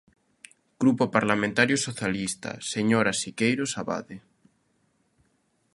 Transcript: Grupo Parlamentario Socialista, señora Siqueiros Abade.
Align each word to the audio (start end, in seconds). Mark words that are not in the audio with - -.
Grupo 0.81 1.03
Parlamentario 1.15 1.77
Socialista, 1.87 2.51
señora 2.73 3.13
Siqueiros 3.21 3.71
Abade. 3.81 4.17